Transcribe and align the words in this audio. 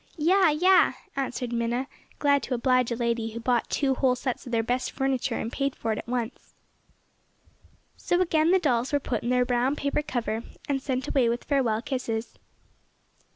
"Ja, 0.17 0.49
ja," 0.49 0.93
answered 1.15 1.53
Minna, 1.53 1.85
glad 2.17 2.41
to 2.41 2.55
oblige 2.55 2.91
a 2.91 2.95
lady 2.95 3.29
who 3.33 3.39
bought 3.39 3.69
two 3.69 3.93
whole 3.93 4.15
sets 4.15 4.47
of 4.47 4.51
their 4.51 4.63
best 4.63 4.89
furniture 4.89 5.35
and 5.37 5.51
paid 5.51 5.75
for 5.75 5.91
it 5.91 5.99
at 5.99 6.07
once. 6.07 6.55
So 7.97 8.19
again 8.19 8.49
the 8.49 8.57
dolls 8.57 8.91
were 8.91 8.99
put 8.99 9.21
in 9.21 9.29
their 9.29 9.45
brown 9.45 9.75
paper 9.75 10.01
cover 10.01 10.41
and 10.67 10.81
sent 10.81 11.07
away 11.07 11.29
with 11.29 11.43
farewell 11.43 11.83
kisses. 11.83 12.39